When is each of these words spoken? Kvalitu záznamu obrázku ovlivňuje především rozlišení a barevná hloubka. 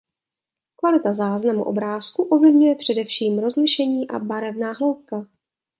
Kvalitu 0.75 1.13
záznamu 1.13 1.63
obrázku 1.63 2.23
ovlivňuje 2.23 2.75
především 2.75 3.39
rozlišení 3.39 4.07
a 4.09 4.19
barevná 4.19 4.71
hloubka. 4.71 5.27